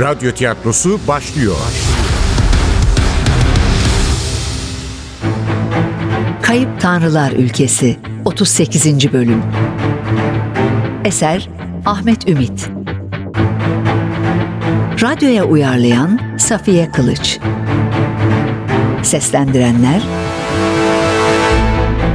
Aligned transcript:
Radyo 0.00 0.32
tiyatrosu 0.32 1.00
başlıyor. 1.08 1.56
Kayıp 6.42 6.80
Tanrılar 6.80 7.32
Ülkesi 7.32 7.96
38. 8.24 9.12
Bölüm 9.12 9.42
Eser 11.04 11.48
Ahmet 11.86 12.28
Ümit 12.28 12.70
Radyoya 15.02 15.44
uyarlayan 15.44 16.20
Safiye 16.38 16.90
Kılıç 16.92 17.38
Seslendirenler 19.02 20.02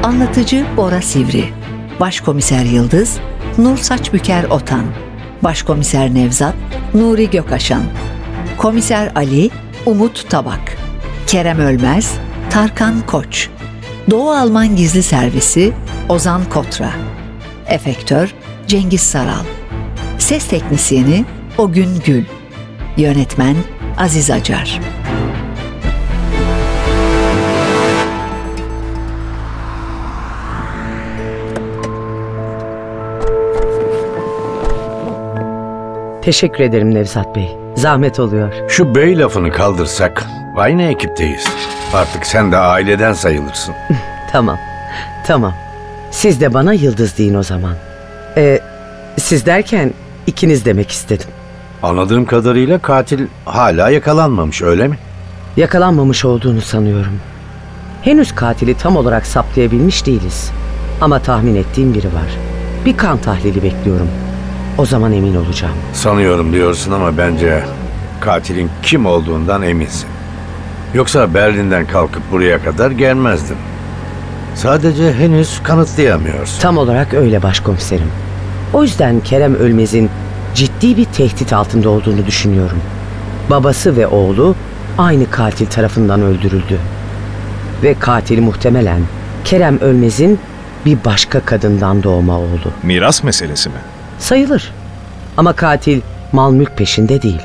Anlatıcı 0.03 0.65
Bora 0.77 1.01
Sivri 1.01 1.45
Başkomiser 1.99 2.65
Yıldız 2.65 3.17
Nur 3.57 3.77
Saçbüker 3.77 4.43
Otan 4.43 5.02
Başkomiser 5.43 6.13
Nevzat 6.13 6.55
Nuri 6.93 7.29
Gökaşan 7.29 7.83
Komiser 8.57 9.11
Ali 9.15 9.49
Umut 9.85 10.29
Tabak 10.29 10.77
Kerem 11.27 11.59
Ölmez 11.59 12.13
Tarkan 12.49 13.05
Koç 13.07 13.49
Doğu 14.09 14.31
Alman 14.31 14.75
Gizli 14.75 15.03
Servisi 15.03 15.73
Ozan 16.09 16.41
Kotra 16.49 16.89
Efektör 17.67 18.33
Cengiz 18.67 19.01
Saral 19.01 19.45
Ses 20.17 20.47
Teknisyeni 20.47 21.25
Ogün 21.57 22.01
Gül 22.05 22.23
Yönetmen 22.97 23.55
Aziz 23.97 24.31
Acar 24.31 24.79
Teşekkür 36.25 36.63
ederim 36.63 36.93
Nevzat 36.93 37.35
Bey. 37.35 37.57
Zahmet 37.75 38.19
oluyor. 38.19 38.53
Şu 38.67 38.95
bey 38.95 39.19
lafını 39.19 39.51
kaldırsak 39.51 40.23
aynı 40.55 40.83
ekipteyiz. 40.83 41.47
Artık 41.93 42.25
sen 42.25 42.51
de 42.51 42.57
aileden 42.57 43.13
sayılırsın. 43.13 43.75
Tamam. 44.31 44.57
Tamam. 45.27 45.53
Siz 46.11 46.41
de 46.41 46.53
bana 46.53 46.73
Yıldız 46.73 47.17
deyin 47.17 47.33
o 47.33 47.43
zaman. 47.43 47.73
Ee, 48.37 48.59
siz 49.17 49.45
derken 49.45 49.93
ikiniz 50.27 50.65
demek 50.65 50.91
istedim. 50.91 51.27
Anladığım 51.83 52.25
kadarıyla 52.25 52.79
katil 52.79 53.27
hala 53.45 53.89
yakalanmamış 53.89 54.61
öyle 54.61 54.87
mi? 54.87 54.97
Yakalanmamış 55.57 56.25
olduğunu 56.25 56.61
sanıyorum. 56.61 57.19
Henüz 58.01 58.35
katili 58.35 58.77
tam 58.77 58.97
olarak 58.97 59.25
saptayabilmiş 59.25 60.05
değiliz. 60.05 60.51
Ama 61.01 61.19
tahmin 61.19 61.55
ettiğim 61.55 61.93
biri 61.93 62.07
var. 62.07 62.37
Bir 62.85 62.97
kan 62.97 63.17
tahlili 63.17 63.63
bekliyorum. 63.63 64.09
O 64.77 64.85
zaman 64.85 65.13
emin 65.13 65.35
olacağım. 65.35 65.73
Sanıyorum 65.93 66.53
diyorsun 66.53 66.91
ama 66.91 67.17
bence 67.17 67.63
katilin 68.19 68.69
kim 68.83 69.05
olduğundan 69.05 69.61
eminsin. 69.61 70.07
Yoksa 70.93 71.33
Berlin'den 71.33 71.85
kalkıp 71.85 72.31
buraya 72.31 72.63
kadar 72.63 72.91
gelmezdin. 72.91 73.57
Sadece 74.55 75.13
henüz 75.13 75.63
kanıtlayamıyorsun. 75.63 76.61
Tam 76.61 76.77
olarak 76.77 77.13
öyle 77.13 77.43
başkomiserim. 77.43 78.07
O 78.73 78.83
yüzden 78.83 79.19
Kerem 79.19 79.55
Ölmez'in 79.55 80.09
ciddi 80.55 80.97
bir 80.97 81.05
tehdit 81.05 81.53
altında 81.53 81.89
olduğunu 81.89 82.25
düşünüyorum. 82.25 82.77
Babası 83.49 83.97
ve 83.97 84.07
oğlu 84.07 84.55
aynı 84.97 85.29
katil 85.29 85.65
tarafından 85.65 86.21
öldürüldü. 86.21 86.79
Ve 87.83 87.93
katil 87.99 88.41
muhtemelen 88.41 89.01
Kerem 89.45 89.79
Ölmez'in 89.79 90.39
bir 90.85 90.97
başka 91.05 91.39
kadından 91.39 92.03
doğma 92.03 92.37
oğlu. 92.39 92.71
Miras 92.83 93.23
meselesi 93.23 93.69
mi? 93.69 93.75
Sayılır. 94.23 94.71
Ama 95.37 95.53
katil 95.53 96.01
mal 96.31 96.51
mülk 96.51 96.77
peşinde 96.77 97.21
değil. 97.21 97.41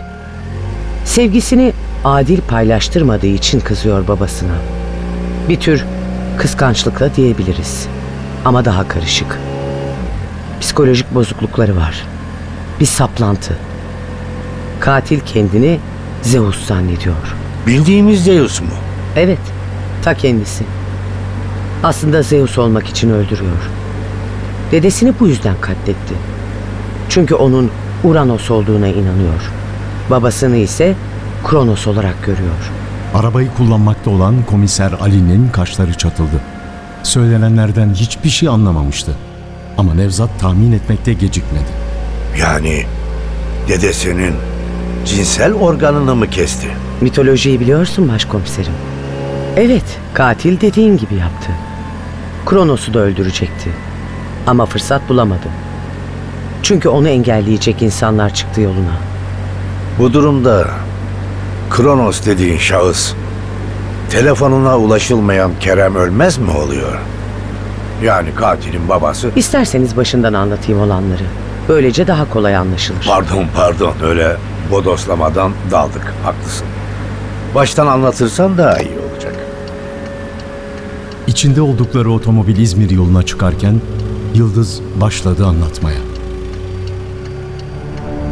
Sevgisini 1.04 1.72
adil 2.04 2.40
paylaştırmadığı 2.40 3.26
için 3.26 3.60
kızıyor 3.60 4.08
babasına. 4.08 4.54
Bir 5.48 5.60
tür 5.60 5.84
kıskançlıkla 6.38 7.14
diyebiliriz. 7.14 7.86
Ama 8.44 8.64
daha 8.64 8.88
karışık. 8.88 9.38
Psikolojik 10.60 11.14
bozuklukları 11.14 11.76
var. 11.76 12.04
Bir 12.80 12.86
saplantı. 12.86 13.56
Katil 14.80 15.20
kendini 15.20 15.80
Zeus 16.22 16.66
zannediyor. 16.66 17.36
Bildiğimiz 17.66 18.24
Zeus 18.24 18.60
mu? 18.60 18.68
Evet, 19.16 19.38
ta 20.02 20.14
kendisi. 20.14 20.64
Aslında 21.82 22.22
Zeus 22.22 22.58
olmak 22.58 22.88
için 22.88 23.10
öldürüyor. 23.10 23.70
Dedesini 24.72 25.12
bu 25.20 25.28
yüzden 25.28 25.60
katletti. 25.60 26.37
Çünkü 27.18 27.34
onun 27.34 27.70
Uranos 28.04 28.50
olduğuna 28.50 28.88
inanıyor. 28.88 29.52
Babasını 30.10 30.56
ise 30.56 30.94
Kronos 31.46 31.86
olarak 31.86 32.24
görüyor. 32.26 32.72
Arabayı 33.14 33.48
kullanmakta 33.56 34.10
olan 34.10 34.34
komiser 34.46 34.92
Ali'nin 35.00 35.48
kaşları 35.48 35.94
çatıldı. 35.94 36.40
Söylenenlerden 37.02 37.94
hiçbir 37.94 38.28
şey 38.28 38.48
anlamamıştı. 38.48 39.14
Ama 39.78 39.94
Nevzat 39.94 40.40
tahmin 40.40 40.72
etmekte 40.72 41.12
gecikmedi. 41.12 41.70
Yani 42.40 42.82
dedesinin 43.68 44.34
cinsel 45.04 45.54
organını 45.54 46.16
mı 46.16 46.30
kesti? 46.30 46.68
Mitolojiyi 47.00 47.60
biliyorsun 47.60 48.08
başkomiserim. 48.08 48.74
Evet, 49.56 49.98
katil 50.14 50.60
dediğin 50.60 50.96
gibi 50.96 51.14
yaptı. 51.14 51.50
Kronos'u 52.46 52.94
da 52.94 52.98
öldürecekti. 52.98 53.70
Ama 54.46 54.66
fırsat 54.66 55.08
bulamadı. 55.08 55.67
Çünkü 56.62 56.88
onu 56.88 57.08
engelleyecek 57.08 57.82
insanlar 57.82 58.34
çıktı 58.34 58.60
yoluna. 58.60 58.96
Bu 59.98 60.12
durumda 60.12 60.66
Kronos 61.70 62.26
dediğin 62.26 62.58
şahıs 62.58 63.12
telefonuna 64.10 64.78
ulaşılmayan 64.78 65.50
Kerem 65.60 65.96
Ölmez 65.96 66.38
mi 66.38 66.50
oluyor? 66.50 66.98
Yani 68.04 68.34
katilin 68.34 68.88
babası 68.88 69.30
İsterseniz 69.36 69.96
başından 69.96 70.32
anlatayım 70.32 70.80
olanları. 70.80 71.24
Böylece 71.68 72.06
daha 72.06 72.30
kolay 72.30 72.56
anlaşılır. 72.56 73.04
Pardon 73.08 73.44
pardon 73.56 73.92
öyle 74.04 74.36
bodoslamadan 74.70 75.52
daldık 75.70 76.14
haklısın. 76.24 76.66
Baştan 77.54 77.86
anlatırsan 77.86 78.58
daha 78.58 78.78
iyi 78.78 78.98
olacak. 79.12 79.34
İçinde 81.26 81.60
oldukları 81.60 82.10
otomobil 82.10 82.56
İzmir 82.56 82.90
yoluna 82.90 83.22
çıkarken 83.22 83.80
Yıldız 84.34 84.80
başladı 85.00 85.46
anlatmaya. 85.46 85.98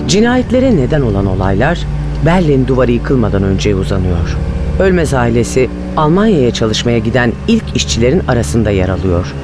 Cinayetlere 0.08 0.76
neden 0.76 1.00
olan 1.00 1.26
olaylar 1.26 1.78
Berlin 2.26 2.66
duvarı 2.66 2.92
yıkılmadan 2.92 3.42
önce 3.42 3.74
uzanıyor. 3.74 4.36
Ölmez 4.80 5.14
ailesi 5.14 5.70
Almanya'ya 5.96 6.50
çalışmaya 6.50 6.98
giden 6.98 7.32
ilk 7.48 7.76
işçilerin 7.76 8.22
arasında 8.28 8.70
yer 8.70 8.88
alıyor. 8.88 9.34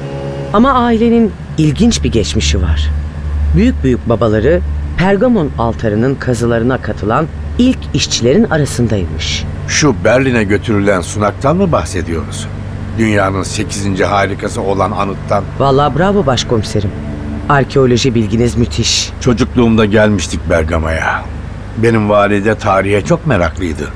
Ama 0.53 0.73
ailenin 0.73 1.31
ilginç 1.57 2.03
bir 2.03 2.11
geçmişi 2.11 2.61
var. 2.61 2.89
Büyük 3.55 3.83
büyük 3.83 4.09
babaları 4.09 4.61
Pergamon 4.97 5.49
altarının 5.57 6.15
kazılarına 6.15 6.77
katılan 6.77 7.27
ilk 7.59 7.79
işçilerin 7.93 8.43
arasındaymış. 8.43 9.43
Şu 9.67 9.95
Berlin'e 10.03 10.43
götürülen 10.43 11.01
sunaktan 11.01 11.57
mı 11.57 11.71
bahsediyoruz? 11.71 12.47
Dünyanın 12.97 13.43
8. 13.43 14.01
harikası 14.01 14.61
olan 14.61 14.91
anıttan. 14.91 15.43
Vallahi 15.59 15.97
bravo 15.99 16.25
başkomiserim. 16.25 16.91
Arkeoloji 17.49 18.15
bilginiz 18.15 18.55
müthiş. 18.55 19.09
Çocukluğumda 19.21 19.85
gelmiştik 19.85 20.49
Bergama'ya. 20.49 21.25
Benim 21.77 22.09
valide 22.09 22.55
tarihe 22.55 23.01
çok 23.01 23.27
meraklıydı. 23.27 23.87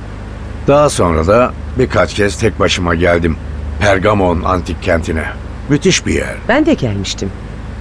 Daha 0.68 0.90
sonra 0.90 1.28
da 1.28 1.52
birkaç 1.80 2.14
kez 2.14 2.40
tek 2.40 2.60
başıma 2.60 2.96
geldim. 2.96 3.38
Pergamon 3.80 4.42
antik 4.44 4.84
kentine. 4.84 5.24
Müthiş 5.70 6.06
bir 6.06 6.14
yer. 6.14 6.36
Ben 6.48 6.66
de 6.66 6.74
gelmiştim. 6.74 7.30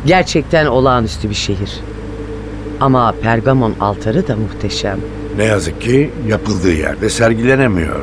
Gerçekten 0.07 0.67
olağanüstü 0.67 1.31
bir 1.31 1.35
şehir. 1.35 1.81
Ama 2.81 3.15
Pergamon 3.23 3.75
altarı 3.81 4.29
da 4.29 4.37
muhteşem. 4.37 4.99
Ne 5.37 5.45
yazık 5.45 5.81
ki 5.81 6.11
yapıldığı 6.29 6.73
yerde 6.73 7.11
sergilenemiyor. 7.11 8.01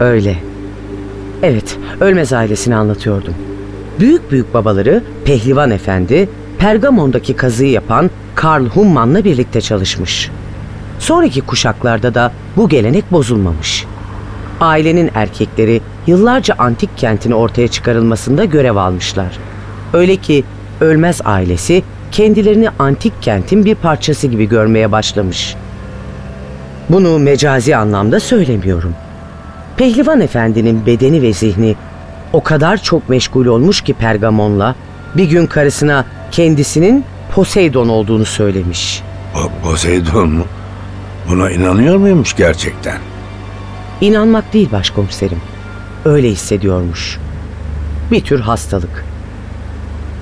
Öyle. 0.00 0.36
Evet, 1.42 1.76
Ölmez 2.00 2.32
ailesini 2.32 2.76
anlatıyordum. 2.76 3.34
Büyük 3.98 4.30
büyük 4.30 4.54
babaları 4.54 5.02
Pehlivan 5.24 5.70
Efendi, 5.70 6.28
Pergamon'daki 6.58 7.36
kazıyı 7.36 7.70
yapan 7.70 8.10
Karl 8.34 8.64
Humman'la 8.64 9.24
birlikte 9.24 9.60
çalışmış. 9.60 10.30
Sonraki 10.98 11.40
kuşaklarda 11.40 12.14
da 12.14 12.32
bu 12.56 12.68
gelenek 12.68 13.12
bozulmamış. 13.12 13.86
Ailenin 14.60 15.10
erkekleri 15.14 15.80
yıllarca 16.06 16.54
antik 16.58 16.98
kentin 16.98 17.30
ortaya 17.30 17.68
çıkarılmasında 17.68 18.44
görev 18.44 18.76
almışlar. 18.76 19.38
Öyle 19.92 20.16
ki 20.16 20.44
Ölmez 20.80 21.20
ailesi 21.24 21.82
kendilerini 22.12 22.68
antik 22.78 23.22
kentin 23.22 23.64
bir 23.64 23.74
parçası 23.74 24.26
gibi 24.26 24.48
görmeye 24.48 24.92
başlamış. 24.92 25.54
Bunu 26.88 27.18
mecazi 27.18 27.76
anlamda 27.76 28.20
söylemiyorum. 28.20 28.94
Pehlivan 29.76 30.20
Efendi'nin 30.20 30.86
bedeni 30.86 31.22
ve 31.22 31.32
zihni 31.32 31.76
o 32.32 32.42
kadar 32.42 32.76
çok 32.82 33.08
meşgul 33.08 33.46
olmuş 33.46 33.80
ki 33.80 33.94
Pergamon'la 33.94 34.74
bir 35.16 35.24
gün 35.24 35.46
karısına 35.46 36.04
kendisinin 36.30 37.04
Poseidon 37.34 37.88
olduğunu 37.88 38.24
söylemiş. 38.24 39.02
Po- 39.34 39.50
Poseidon 39.62 40.28
mu? 40.30 40.44
Buna 41.28 41.50
inanıyor 41.50 41.96
muymuş 41.96 42.36
gerçekten? 42.36 42.98
İnanmak 44.00 44.52
değil 44.52 44.68
başkomiserim. 44.72 45.38
Öyle 46.04 46.28
hissediyormuş. 46.28 47.18
Bir 48.10 48.20
tür 48.20 48.40
hastalık. 48.40 49.04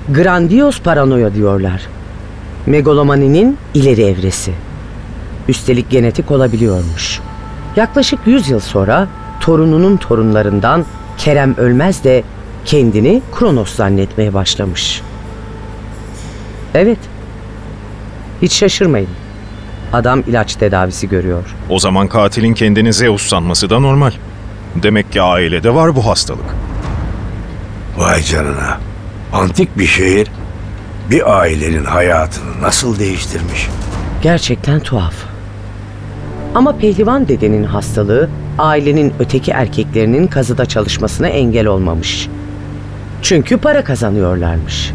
Grandios 0.09 0.79
paranoya 0.81 1.33
diyorlar. 1.33 1.81
Megalomaninin 2.65 3.57
ileri 3.73 4.01
evresi. 4.03 4.51
Üstelik 5.47 5.89
genetik 5.89 6.31
olabiliyormuş. 6.31 7.19
Yaklaşık 7.75 8.19
100 8.25 8.49
yıl 8.49 8.59
sonra 8.59 9.07
torununun 9.41 9.97
torunlarından 9.97 10.85
Kerem 11.19 11.55
Ölmez 11.57 12.03
de 12.03 12.23
kendini 12.65 13.21
Kronos 13.35 13.75
zannetmeye 13.75 14.33
başlamış. 14.33 15.01
Evet. 16.73 16.97
Hiç 18.41 18.53
şaşırmayın. 18.53 19.09
Adam 19.93 20.23
ilaç 20.27 20.55
tedavisi 20.55 21.09
görüyor. 21.09 21.43
O 21.69 21.79
zaman 21.79 22.07
katilin 22.07 22.53
kendini 22.53 22.93
Zeus 22.93 23.27
sanması 23.27 23.69
da 23.69 23.79
normal. 23.79 24.11
Demek 24.75 25.11
ki 25.11 25.21
ailede 25.21 25.75
var 25.75 25.95
bu 25.95 26.05
hastalık. 26.07 26.55
Vay 27.97 28.23
canına. 28.23 28.77
Antik 29.33 29.77
bir 29.77 29.87
şehir 29.87 30.27
bir 31.09 31.39
ailenin 31.39 31.85
hayatını 31.85 32.61
nasıl 32.61 32.99
değiştirmiş? 32.99 33.67
Gerçekten 34.21 34.79
tuhaf. 34.79 35.13
Ama 36.55 36.77
pehlivan 36.77 37.27
dedenin 37.27 37.63
hastalığı 37.63 38.29
ailenin 38.57 39.13
öteki 39.19 39.51
erkeklerinin 39.51 40.27
kazıda 40.27 40.65
çalışmasına 40.65 41.27
engel 41.27 41.67
olmamış. 41.67 42.29
Çünkü 43.21 43.57
para 43.57 43.83
kazanıyorlarmış. 43.83 44.91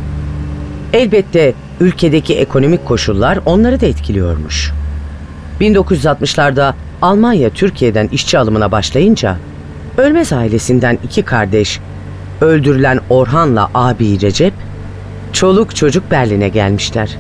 Elbette 0.93 1.55
ülkedeki 1.81 2.35
ekonomik 2.35 2.87
koşullar 2.87 3.39
onları 3.47 3.81
da 3.81 3.87
etkiliyormuş. 3.87 4.73
1960'larda 5.61 6.75
Almanya 7.03 7.51
Türkiye'den 7.51 8.09
işçi 8.13 8.39
alımına 8.39 8.73
başlayınca 8.73 9.37
Ölmez 9.99 10.33
ailesinden 10.33 10.99
iki 11.05 11.23
kardeş 11.23 11.81
öldürülen 12.41 13.01
Orhan'la 13.11 13.71
abi 13.75 14.21
Recep 14.21 14.55
çoluk 15.33 15.77
çocuk 15.77 16.11
Berlin'e 16.11 16.49
gelmişler. 16.49 17.17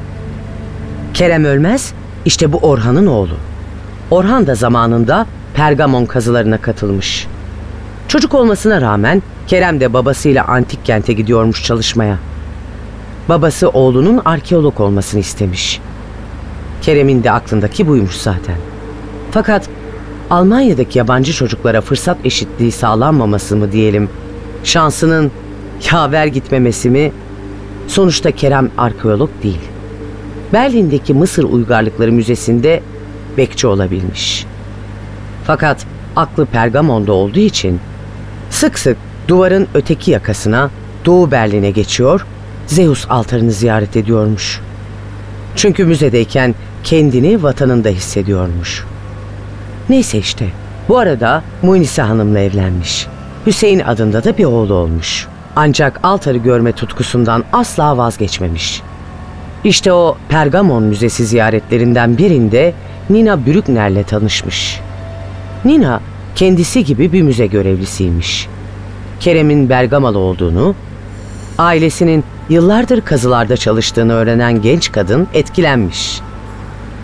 Kerem 1.14 1.44
Ölmez 1.44 1.94
işte 2.24 2.52
bu 2.52 2.58
Orhan'ın 2.58 3.06
oğlu. 3.06 3.36
Orhan 4.10 4.46
da 4.46 4.54
zamanında 4.54 5.26
Pergamon 5.54 6.06
kazılarına 6.06 6.58
katılmış. 6.58 7.26
Çocuk 8.08 8.34
olmasına 8.34 8.80
rağmen 8.80 9.22
Kerem 9.46 9.80
de 9.80 9.92
babasıyla 9.92 10.44
antik 10.44 10.84
kente 10.84 11.12
gidiyormuş 11.12 11.64
çalışmaya. 11.64 12.18
Babası 13.28 13.68
oğlunun 13.68 14.22
arkeolog 14.24 14.80
olmasını 14.80 15.20
istemiş. 15.20 15.80
Kerem'in 16.82 17.24
de 17.24 17.30
aklındaki 17.32 17.88
buymuş 17.88 18.16
zaten. 18.16 18.56
Fakat 19.30 19.68
Almanya'daki 20.30 20.98
yabancı 20.98 21.32
çocuklara 21.32 21.80
fırsat 21.80 22.16
eşitliği 22.24 22.72
sağlanmaması 22.72 23.56
mı 23.56 23.72
diyelim, 23.72 24.08
şansının 24.64 25.30
yaver 25.92 26.26
gitmemesi 26.26 26.90
mi? 26.90 27.12
Sonuçta 27.86 28.30
Kerem 28.30 28.70
arkeolog 28.78 29.30
değil. 29.42 29.60
Berlin'deki 30.52 31.14
Mısır 31.14 31.44
Uygarlıkları 31.44 32.12
Müzesi'nde 32.12 32.82
bekçi 33.36 33.66
olabilmiş. 33.66 34.46
Fakat 35.44 35.86
aklı 36.16 36.46
Pergamon'da 36.46 37.12
olduğu 37.12 37.38
için 37.38 37.80
sık 38.50 38.78
sık 38.78 38.96
duvarın 39.28 39.68
öteki 39.74 40.10
yakasına 40.10 40.70
Doğu 41.04 41.30
Berlin'e 41.30 41.70
geçiyor, 41.70 42.26
Zeus 42.66 43.06
altarını 43.10 43.52
ziyaret 43.52 43.96
ediyormuş. 43.96 44.60
Çünkü 45.56 45.84
müzedeyken 45.84 46.54
kendini 46.84 47.42
vatanında 47.42 47.88
hissediyormuş. 47.88 48.84
Neyse 49.88 50.18
işte. 50.18 50.46
Bu 50.88 50.98
arada 50.98 51.42
Munise 51.62 52.02
Hanım'la 52.02 52.38
evlenmiş. 52.38 53.06
Hüseyin 53.46 53.80
adında 53.80 54.24
da 54.24 54.38
bir 54.38 54.44
oğlu 54.44 54.74
olmuş. 54.74 55.26
Ancak 55.56 56.00
altarı 56.02 56.38
görme 56.38 56.72
tutkusundan 56.72 57.44
asla 57.52 57.96
vazgeçmemiş. 57.96 58.82
İşte 59.64 59.92
o 59.92 60.16
Pergamon 60.28 60.82
Müzesi 60.82 61.26
ziyaretlerinden 61.26 62.18
birinde 62.18 62.74
Nina 63.10 63.46
Brückner'le 63.46 64.02
tanışmış. 64.02 64.80
Nina 65.64 66.00
kendisi 66.34 66.84
gibi 66.84 67.12
bir 67.12 67.22
müze 67.22 67.46
görevlisiymiş. 67.46 68.48
Kerem'in 69.20 69.68
Bergamalı 69.68 70.18
olduğunu, 70.18 70.74
ailesinin 71.58 72.24
yıllardır 72.48 73.00
kazılarda 73.00 73.56
çalıştığını 73.56 74.12
öğrenen 74.12 74.62
genç 74.62 74.92
kadın 74.92 75.28
etkilenmiş. 75.34 76.20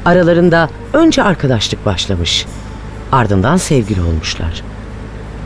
Aralarında 0.05 0.69
önce 0.93 1.23
arkadaşlık 1.23 1.87
başlamış. 1.87 2.47
Ardından 3.13 3.57
sevgili 3.57 4.03
olmuşlar. 4.03 4.63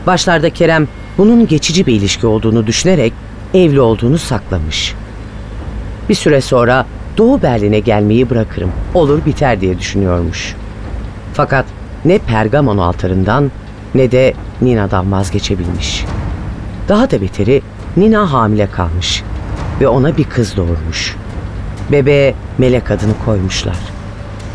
Başlarda 0.07 0.49
Kerem 0.49 0.87
bunun 1.17 1.47
geçici 1.47 1.85
bir 1.85 1.93
ilişki 1.93 2.27
olduğunu 2.27 2.67
düşünerek 2.67 3.13
evli 3.53 3.81
olduğunu 3.81 4.17
saklamış. 4.17 4.93
Bir 6.09 6.15
süre 6.15 6.41
sonra 6.41 6.85
Doğu 7.17 7.41
Berlin'e 7.41 7.79
gelmeyi 7.79 8.29
bırakırım. 8.29 8.71
Olur 8.93 9.25
biter 9.25 9.61
diye 9.61 9.79
düşünüyormuş. 9.79 10.55
Fakat 11.33 11.65
ne 12.05 12.17
Pergamon 12.17 12.77
altarından 12.77 13.51
ne 13.95 14.11
de 14.11 14.33
Nina'dan 14.61 15.11
vazgeçebilmiş. 15.11 16.05
Daha 16.89 17.11
da 17.11 17.21
beteri 17.21 17.61
Nina 17.97 18.33
hamile 18.33 18.71
kalmış 18.71 19.23
ve 19.81 19.87
ona 19.87 20.17
bir 20.17 20.23
kız 20.23 20.57
doğurmuş. 20.57 21.15
Bebeğe 21.91 22.33
melek 22.57 22.91
adını 22.91 23.13
koymuşlar. 23.25 23.77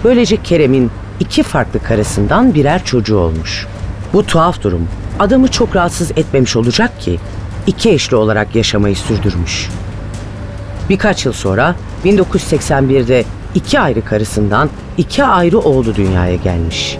Böylece 0.05 0.43
Kerem'in 0.43 0.91
iki 1.21 1.43
farklı 1.43 1.83
karısından 1.83 2.55
birer 2.55 2.85
çocuğu 2.85 3.19
olmuş. 3.19 3.67
Bu 4.13 4.27
tuhaf 4.27 4.63
durum 4.63 4.89
adamı 5.19 5.49
çok 5.49 5.77
rahatsız 5.77 6.11
etmemiş 6.11 6.57
olacak 6.57 7.01
ki 7.01 7.19
iki 7.67 7.91
eşli 7.91 8.17
olarak 8.17 8.57
yaşamayı 8.57 8.97
sürdürmüş. 8.97 9.69
Birkaç 10.89 11.27
yıl 11.27 11.33
sonra 11.33 11.75
1981'de 12.05 13.25
iki 13.55 13.81
ayrı 13.81 14.05
karısından 14.05 14.71
iki 14.99 15.25
ayrı 15.25 15.59
oğlu 15.59 15.95
dünyaya 15.95 16.37
gelmiş. 16.37 16.99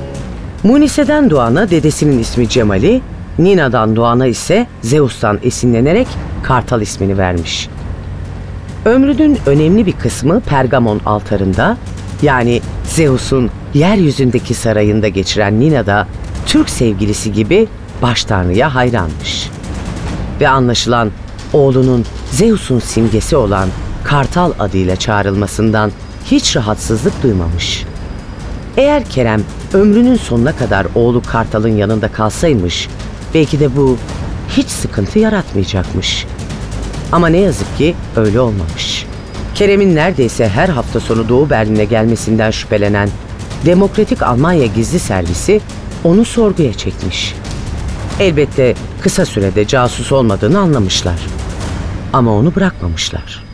Munise'den 0.63 1.31
doğana 1.31 1.71
dedesinin 1.71 2.19
ismi 2.19 2.49
Cemal'i, 2.49 3.03
Nina'dan 3.39 3.97
doğana 3.97 4.27
ise 4.27 4.67
Zeus'tan 4.83 5.39
esinlenerek 5.43 6.07
Kartal 6.43 6.83
ismini 6.83 7.19
vermiş. 7.19 7.69
Ömrünün 8.85 9.39
önemli 9.47 9.87
bir 9.87 9.93
kısmı 9.93 10.41
Pergamon 10.41 11.01
altarında 11.07 11.77
yani 12.23 12.61
Zeus'un 12.85 13.51
yeryüzündeki 13.75 14.55
sarayında 14.55 15.09
geçiren 15.09 15.61
Nina 15.61 15.87
da 15.87 16.07
Türk 16.47 16.71
sevgilisi 16.71 17.33
gibi 17.33 17.69
baş 18.03 18.25
tanrıya 18.25 18.75
hayranmış. 18.75 19.51
Ve 20.41 20.49
anlaşılan 20.49 21.11
oğlunun 21.53 22.05
Zeus'un 22.31 22.79
simgesi 22.79 23.37
olan 23.37 23.69
Kartal 24.11 24.53
adıyla 24.59 24.97
çağrılmasından 24.97 25.93
hiç 26.25 26.57
rahatsızlık 26.57 27.23
duymamış. 27.23 27.85
Eğer 28.77 29.05
Kerem 29.05 29.43
ömrünün 29.73 30.17
sonuna 30.17 30.57
kadar 30.57 30.87
oğlu 30.95 31.23
Kartal'ın 31.23 31.77
yanında 31.77 32.09
kalsaymış, 32.13 32.89
belki 33.35 33.61
de 33.61 33.77
bu 33.77 33.99
hiç 34.49 34.69
sıkıntı 34.69 35.19
yaratmayacakmış. 35.19 36.27
Ama 37.13 37.29
ne 37.29 37.39
yazık 37.39 37.79
ki 37.79 37.95
öyle 38.17 38.41
olmamış. 38.41 39.07
Kerem'in 39.55 39.97
neredeyse 39.97 40.49
her 40.49 40.69
hafta 40.69 41.01
sonu 41.01 41.29
Doğu 41.29 41.51
Berlin'e 41.51 41.85
gelmesinden 41.85 42.51
şüphelenen 42.51 43.09
Demokratik 43.67 44.23
Almanya 44.23 44.67
Gizli 44.67 44.99
Servisi 44.99 45.61
onu 46.05 46.25
sorguya 46.25 46.73
çekmiş. 46.73 47.35
Elbette 48.21 48.75
kısa 49.01 49.25
sürede 49.25 49.67
casus 49.67 50.13
olmadığını 50.13 50.59
anlamışlar. 50.59 51.19
Ama 52.13 52.33
onu 52.33 52.55
bırakmamışlar. 52.55 53.50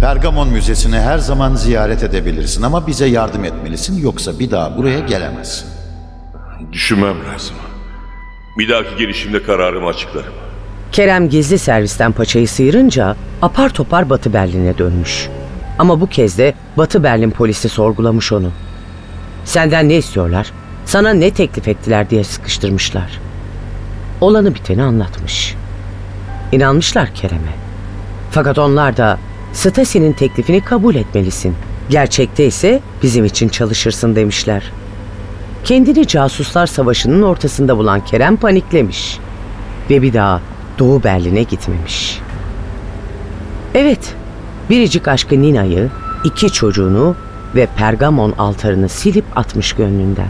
Pergamon 0.00 0.48
Müzesi'ni 0.48 1.00
her 1.00 1.18
zaman 1.18 1.54
ziyaret 1.54 2.02
edebilirsin 2.02 2.62
ama 2.62 2.86
bize 2.86 3.06
yardım 3.06 3.44
etmelisin 3.44 4.02
yoksa 4.02 4.38
bir 4.38 4.50
daha 4.50 4.76
buraya 4.76 5.00
gelemezsin. 5.00 5.68
Düşünmem 6.72 7.16
lazım. 7.32 7.56
Bir 8.58 8.68
dahaki 8.68 8.96
gelişimde 8.98 9.42
kararımı 9.42 9.88
açıklarım. 9.88 10.32
Kerem 10.92 11.28
gizli 11.28 11.58
servisten 11.58 12.12
paçayı 12.12 12.48
sıyırınca 12.48 13.16
apar 13.42 13.68
topar 13.68 14.10
Batı 14.10 14.32
Berlin'e 14.32 14.78
dönmüş. 14.78 15.28
Ama 15.78 16.00
bu 16.00 16.06
kez 16.06 16.38
de 16.38 16.54
Batı 16.76 17.02
Berlin 17.02 17.30
polisi 17.30 17.68
sorgulamış 17.68 18.32
onu. 18.32 18.50
Senden 19.44 19.88
ne 19.88 19.96
istiyorlar? 19.96 20.52
Sana 20.86 21.10
ne 21.12 21.30
teklif 21.30 21.68
ettiler 21.68 22.10
diye 22.10 22.24
sıkıştırmışlar. 22.24 23.20
Olanı 24.20 24.54
biteni 24.54 24.82
anlatmış. 24.82 25.54
İnanmışlar 26.52 27.14
Kerem'e. 27.14 27.52
Fakat 28.30 28.58
onlar 28.58 28.96
da 28.96 29.18
Stasi'nin 29.52 30.12
teklifini 30.12 30.60
kabul 30.60 30.94
etmelisin. 30.94 31.54
Gerçekte 31.90 32.46
ise 32.46 32.80
bizim 33.02 33.24
için 33.24 33.48
çalışırsın 33.48 34.16
demişler. 34.16 34.72
Kendini 35.64 36.06
casuslar 36.06 36.66
savaşının 36.66 37.22
ortasında 37.22 37.78
bulan 37.78 38.04
Kerem 38.04 38.36
paniklemiş. 38.36 39.18
Ve 39.90 40.02
bir 40.02 40.12
daha 40.12 40.40
Doğu 40.78 41.04
Berlin'e 41.04 41.42
gitmemiş. 41.42 42.20
Evet, 43.74 44.14
biricik 44.70 45.08
aşkı 45.08 45.42
Nina'yı, 45.42 45.90
iki 46.24 46.52
çocuğunu 46.52 47.16
ve 47.54 47.68
Pergamon 47.76 48.32
altarını 48.38 48.88
silip 48.88 49.24
atmış 49.36 49.72
gönlünden. 49.72 50.28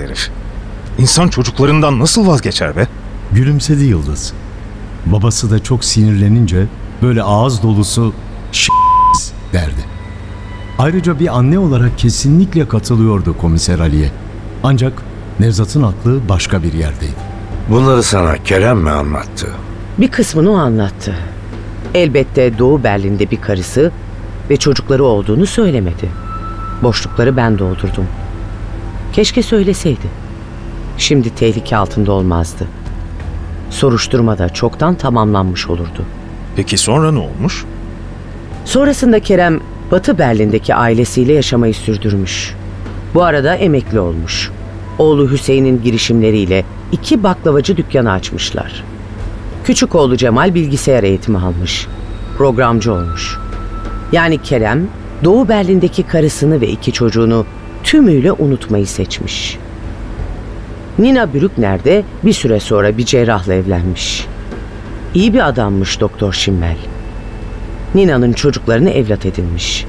herif. 0.00 0.30
İnsan 0.98 1.28
çocuklarından 1.28 1.98
nasıl 1.98 2.26
vazgeçer 2.26 2.76
be? 2.76 2.86
Gülümsedi 3.32 3.84
Yıldız. 3.84 4.32
Babası 5.06 5.50
da 5.50 5.62
çok 5.62 5.84
sinirlenince 5.84 6.66
böyle 7.02 7.22
ağız 7.22 7.62
dolusu 7.62 8.12
"Ş- 8.52 8.72
derdi. 9.52 9.84
Ayrıca 10.78 11.18
bir 11.18 11.38
anne 11.38 11.58
olarak 11.58 11.98
kesinlikle 11.98 12.68
katılıyordu 12.68 13.36
komiser 13.40 13.78
Ali'ye. 13.78 14.10
Ancak 14.62 14.92
Nevzat'ın 15.40 15.82
aklı 15.82 16.28
başka 16.28 16.62
bir 16.62 16.72
yerdeydi. 16.72 17.32
Bunları 17.70 18.02
sana 18.02 18.36
Kerem 18.44 18.78
mi 18.78 18.90
anlattı? 18.90 19.46
Bir 19.98 20.08
kısmını 20.10 20.50
o 20.50 20.54
anlattı. 20.56 21.14
Elbette 21.94 22.58
Doğu 22.58 22.82
Berlin'de 22.84 23.30
bir 23.30 23.40
karısı 23.40 23.92
ve 24.50 24.56
çocukları 24.56 25.04
olduğunu 25.04 25.46
söylemedi. 25.46 26.08
Boşlukları 26.82 27.36
ben 27.36 27.58
doldurdum. 27.58 28.06
Keşke 29.12 29.42
söyleseydi. 29.42 30.06
Şimdi 30.98 31.30
tehlike 31.34 31.76
altında 31.76 32.12
olmazdı. 32.12 32.66
Soruşturma 33.70 34.38
da 34.38 34.48
çoktan 34.48 34.94
tamamlanmış 34.94 35.66
olurdu. 35.68 36.04
Peki 36.56 36.78
sonra 36.78 37.12
ne 37.12 37.18
olmuş? 37.18 37.64
Sonrasında 38.64 39.20
Kerem 39.20 39.60
Batı 39.90 40.18
Berlin'deki 40.18 40.74
ailesiyle 40.74 41.32
yaşamayı 41.32 41.74
sürdürmüş. 41.74 42.54
Bu 43.14 43.22
arada 43.22 43.54
emekli 43.54 44.00
olmuş. 44.00 44.50
Oğlu 44.98 45.30
Hüseyin'in 45.30 45.82
girişimleriyle 45.82 46.64
iki 46.92 47.22
baklavacı 47.22 47.76
dükkanı 47.76 48.12
açmışlar. 48.12 48.84
Küçük 49.64 49.94
oğlu 49.94 50.16
Cemal 50.16 50.54
bilgisayar 50.54 51.02
eğitimi 51.02 51.38
almış. 51.38 51.86
Programcı 52.38 52.92
olmuş. 52.92 53.38
Yani 54.12 54.42
Kerem 54.42 54.88
Doğu 55.24 55.48
Berlin'deki 55.48 56.02
karısını 56.02 56.60
ve 56.60 56.68
iki 56.68 56.92
çocuğunu 56.92 57.46
tümüyle 57.84 58.32
unutmayı 58.32 58.86
seçmiş. 58.86 59.58
Nina 60.98 61.34
Brückner 61.34 61.84
de 61.84 62.04
bir 62.24 62.32
süre 62.32 62.60
sonra 62.60 62.98
bir 62.98 63.04
cerrahla 63.04 63.54
evlenmiş. 63.54 64.26
İyi 65.14 65.34
bir 65.34 65.48
adammış 65.48 66.00
Doktor 66.00 66.32
Schimmel. 66.32 66.76
Nina'nın 67.94 68.32
çocuklarını 68.32 68.90
evlat 68.90 69.26
edinmiş. 69.26 69.86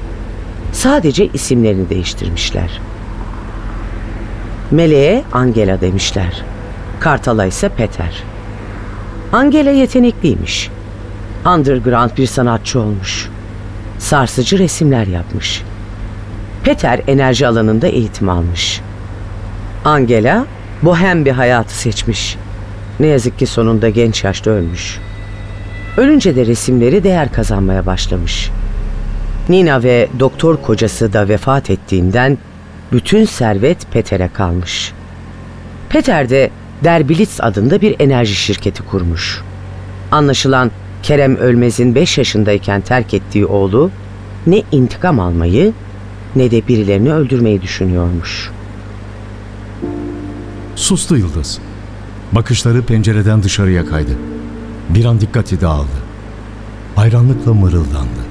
Sadece 0.72 1.26
isimlerini 1.26 1.90
değiştirmişler. 1.90 2.80
Meleğe 4.70 5.24
Angela 5.32 5.80
demişler. 5.80 6.42
Kartal'a 7.00 7.46
ise 7.46 7.68
Peter. 7.68 8.22
Angela 9.32 9.70
yetenekliymiş. 9.70 10.70
Underground 11.46 12.10
bir 12.16 12.26
sanatçı 12.26 12.80
olmuş. 12.80 13.28
Sarsıcı 13.98 14.58
resimler 14.58 15.06
yapmış. 15.06 15.62
Peter 16.64 17.00
enerji 17.06 17.46
alanında 17.46 17.86
eğitim 17.86 18.28
almış. 18.28 18.80
Angela 19.84 20.46
bohem 20.82 21.24
bir 21.24 21.32
hayatı 21.32 21.78
seçmiş. 21.78 22.36
Ne 23.00 23.06
yazık 23.06 23.38
ki 23.38 23.46
sonunda 23.46 23.88
genç 23.88 24.24
yaşta 24.24 24.50
ölmüş. 24.50 25.00
Ölünce 25.96 26.36
de 26.36 26.46
resimleri 26.46 27.04
değer 27.04 27.32
kazanmaya 27.32 27.86
başlamış. 27.86 28.50
Nina 29.48 29.82
ve 29.82 30.08
doktor 30.18 30.56
kocası 30.62 31.12
da 31.12 31.28
vefat 31.28 31.70
ettiğinden 31.70 32.38
bütün 32.92 33.24
servet 33.24 33.92
Peter'e 33.92 34.28
kalmış. 34.28 34.92
Peter 35.88 36.30
de 36.30 36.50
Derbilitz 36.84 37.40
adında 37.40 37.80
bir 37.80 37.96
enerji 37.98 38.34
şirketi 38.34 38.82
kurmuş. 38.82 39.42
Anlaşılan 40.10 40.70
Kerem 41.02 41.36
Ölmez'in 41.36 41.94
5 41.94 42.18
yaşındayken 42.18 42.80
terk 42.80 43.14
ettiği 43.14 43.46
oğlu 43.46 43.90
ne 44.46 44.62
intikam 44.72 45.20
almayı 45.20 45.72
ne 46.36 46.50
de 46.50 46.68
birilerini 46.68 47.12
öldürmeyi 47.12 47.62
düşünüyormuş. 47.62 48.50
Sustu 50.76 51.16
Yıldız. 51.16 51.58
Bakışları 52.32 52.82
pencereden 52.82 53.42
dışarıya 53.42 53.86
kaydı. 53.86 54.33
Bir 54.88 55.04
an 55.04 55.20
dikkati 55.20 55.60
dağıldı. 55.60 56.04
Hayranlıkla 56.96 57.54
mırıldandı. 57.54 58.24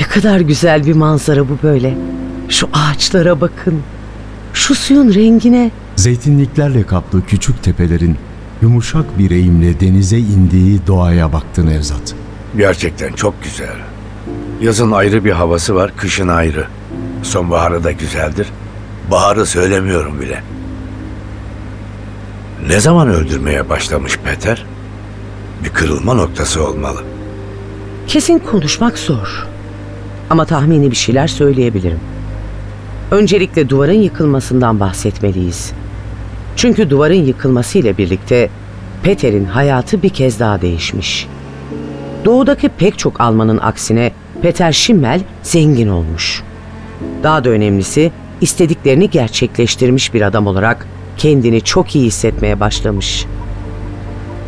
Ne 0.00 0.06
kadar 0.06 0.40
güzel 0.40 0.86
bir 0.86 0.94
manzara 0.94 1.48
bu 1.48 1.58
böyle. 1.62 1.98
Şu 2.48 2.68
ağaçlara 2.72 3.40
bakın. 3.40 3.82
Şu 4.52 4.74
suyun 4.74 5.14
rengine. 5.14 5.70
Zeytinliklerle 5.96 6.82
kaplı 6.86 7.26
küçük 7.26 7.62
tepelerin 7.62 8.16
yumuşak 8.62 9.18
bir 9.18 9.30
eğimle 9.30 9.80
denize 9.80 10.18
indiği 10.18 10.86
doğaya 10.86 11.32
baktı 11.32 11.66
Nevzat. 11.66 12.14
Gerçekten 12.56 13.12
çok 13.12 13.42
güzel. 13.42 13.76
Yazın 14.62 14.92
ayrı 14.92 15.24
bir 15.24 15.30
havası 15.32 15.74
var, 15.74 15.92
kışın 15.96 16.28
ayrı. 16.28 16.66
Sonbaharı 17.22 17.84
da 17.84 17.92
güzeldir. 17.92 18.46
Baharı 19.10 19.46
söylemiyorum 19.46 20.20
bile. 20.20 20.42
Ne 22.68 22.80
zaman 22.80 23.08
öldürmeye 23.08 23.68
başlamış 23.68 24.18
Peter? 24.24 24.64
Bir 25.64 25.68
kırılma 25.68 26.14
noktası 26.14 26.66
olmalı. 26.66 27.02
Kesin 28.06 28.38
konuşmak 28.38 28.98
zor. 28.98 29.46
Ama 30.30 30.44
tahmini 30.44 30.90
bir 30.90 30.96
şeyler 30.96 31.26
söyleyebilirim. 31.26 32.00
Öncelikle 33.10 33.68
duvarın 33.68 34.02
yıkılmasından 34.02 34.80
bahsetmeliyiz. 34.80 35.72
Çünkü 36.56 36.90
duvarın 36.90 37.24
yıkılmasıyla 37.24 37.98
birlikte 37.98 38.50
Peter'in 39.02 39.44
hayatı 39.44 40.02
bir 40.02 40.08
kez 40.08 40.40
daha 40.40 40.62
değişmiş. 40.62 41.26
Doğudaki 42.24 42.68
pek 42.68 42.98
çok 42.98 43.20
Almanın 43.20 43.58
aksine 43.58 44.12
Peter 44.42 44.72
Schimmel 44.72 45.20
zengin 45.42 45.88
olmuş. 45.88 46.42
Daha 47.22 47.44
da 47.44 47.48
önemlisi 47.50 48.12
istediklerini 48.40 49.10
gerçekleştirmiş 49.10 50.14
bir 50.14 50.22
adam 50.22 50.46
olarak 50.46 50.86
kendini 51.16 51.60
çok 51.60 51.96
iyi 51.96 52.06
hissetmeye 52.06 52.60
başlamış. 52.60 53.26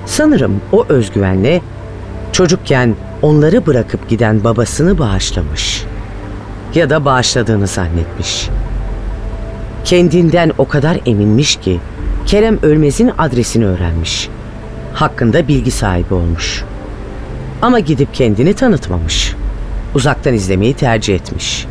Sanırım 0.08 0.60
o 0.72 0.86
özgüvenle 0.88 1.60
çocukken 2.32 2.94
onları 3.22 3.66
bırakıp 3.66 4.08
giden 4.08 4.44
babasını 4.44 4.98
bağışlamış. 4.98 5.84
Ya 6.74 6.90
da 6.90 7.04
bağışladığını 7.04 7.66
zannetmiş. 7.66 8.48
Kendinden 9.84 10.52
o 10.58 10.68
kadar 10.68 10.98
eminmiş 11.06 11.56
ki 11.56 11.80
Kerem 12.26 12.58
Ölmez'in 12.62 13.12
adresini 13.18 13.66
öğrenmiş. 13.66 14.28
Hakkında 14.94 15.48
bilgi 15.48 15.70
sahibi 15.70 16.14
olmuş. 16.14 16.64
Ama 17.62 17.78
gidip 17.78 18.14
kendini 18.14 18.54
tanıtmamış. 18.54 19.34
Uzaktan 19.94 20.34
izlemeyi 20.34 20.74
tercih 20.74 21.14
etmiş. 21.14 21.66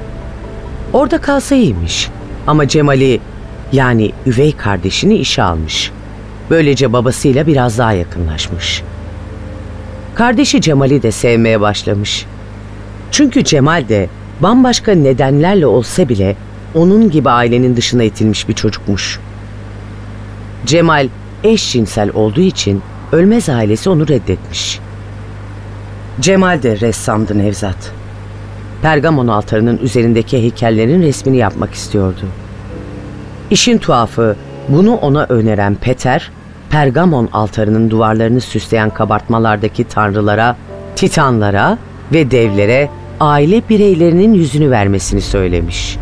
Orada 0.93 1.17
kalsa 1.21 1.55
iyiymiş. 1.55 2.09
Ama 2.47 2.67
Cemal'i 2.67 3.19
yani 3.71 4.11
üvey 4.25 4.55
kardeşini 4.55 5.15
işe 5.15 5.43
almış. 5.43 5.91
Böylece 6.49 6.93
babasıyla 6.93 7.47
biraz 7.47 7.77
daha 7.77 7.93
yakınlaşmış. 7.93 8.83
Kardeşi 10.15 10.61
Cemal'i 10.61 11.03
de 11.03 11.11
sevmeye 11.11 11.61
başlamış. 11.61 12.25
Çünkü 13.11 13.43
Cemal 13.43 13.89
de 13.89 14.09
bambaşka 14.39 14.91
nedenlerle 14.91 15.65
olsa 15.67 16.09
bile 16.09 16.35
onun 16.75 17.09
gibi 17.09 17.29
ailenin 17.29 17.75
dışına 17.75 18.03
itilmiş 18.03 18.49
bir 18.49 18.53
çocukmuş. 18.53 19.19
Cemal 20.65 21.07
eşcinsel 21.43 22.09
olduğu 22.13 22.41
için 22.41 22.81
Ölmez 23.11 23.49
ailesi 23.49 23.89
onu 23.89 24.07
reddetmiş. 24.07 24.79
Cemal 26.19 26.63
de 26.63 26.79
ressamdı 26.79 27.37
Nevzat. 27.37 27.91
Pergamon 28.81 29.27
altarının 29.27 29.77
üzerindeki 29.77 30.37
heykellerin 30.41 31.01
resmini 31.01 31.37
yapmak 31.37 31.73
istiyordu. 31.73 32.25
İşin 33.49 33.77
tuhafı 33.77 34.35
bunu 34.67 34.95
ona 34.95 35.23
öneren 35.23 35.75
Peter, 35.75 36.31
Pergamon 36.69 37.29
altarının 37.33 37.89
duvarlarını 37.89 38.41
süsleyen 38.41 38.89
kabartmalardaki 38.89 39.83
tanrılara, 39.83 40.55
titanlara 40.95 41.77
ve 42.13 42.31
devlere 42.31 42.89
aile 43.19 43.61
bireylerinin 43.69 44.33
yüzünü 44.33 44.71
vermesini 44.71 45.21
söylemiş. 45.21 45.97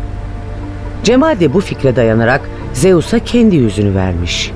Cemal 1.04 1.40
de 1.40 1.54
bu 1.54 1.60
fikre 1.60 1.96
dayanarak 1.96 2.40
Zeus'a 2.72 3.18
kendi 3.18 3.56
yüzünü 3.56 3.94
vermiş. 3.94 4.52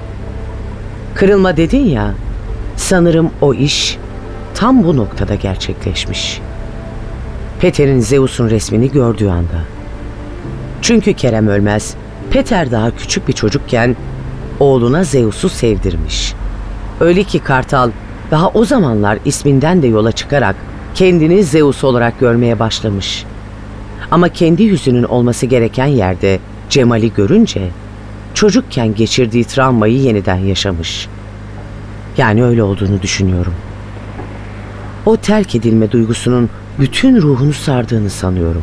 Kırılma 1.14 1.56
dedin 1.56 1.86
ya, 1.86 2.14
sanırım 2.76 3.30
o 3.40 3.54
iş 3.54 3.98
tam 4.54 4.84
bu 4.84 4.96
noktada 4.96 5.34
gerçekleşmiş. 5.34 6.40
Peter'in 7.60 8.00
Zeus'un 8.00 8.50
resmini 8.50 8.90
gördüğü 8.90 9.28
anda. 9.28 9.64
Çünkü 10.82 11.14
Kerem 11.14 11.48
Ölmez, 11.48 11.94
Peter 12.30 12.70
daha 12.70 12.96
küçük 12.96 13.28
bir 13.28 13.32
çocukken 13.32 13.96
oğluna 14.60 15.04
Zeus'u 15.04 15.48
sevdirmiş. 15.48 16.34
Öyle 17.00 17.22
ki 17.22 17.38
Kartal 17.38 17.90
daha 18.30 18.48
o 18.48 18.64
zamanlar 18.64 19.18
isminden 19.24 19.82
de 19.82 19.86
yola 19.86 20.12
çıkarak 20.12 20.56
kendini 20.94 21.44
Zeus 21.44 21.84
olarak 21.84 22.20
görmeye 22.20 22.58
başlamış. 22.58 23.24
Ama 24.10 24.28
kendi 24.28 24.62
yüzünün 24.62 25.02
olması 25.02 25.46
gereken 25.46 25.86
yerde 25.86 26.38
Cemal'i 26.70 27.14
görünce 27.14 27.68
çocukken 28.34 28.94
geçirdiği 28.94 29.44
travmayı 29.44 29.98
yeniden 29.98 30.36
yaşamış. 30.36 31.08
Yani 32.16 32.44
öyle 32.44 32.62
olduğunu 32.62 33.02
düşünüyorum. 33.02 33.54
O 35.06 35.16
terk 35.16 35.54
edilme 35.54 35.92
duygusunun 35.92 36.50
bütün 36.78 37.22
ruhunu 37.22 37.52
sardığını 37.52 38.10
sanıyorum. 38.10 38.62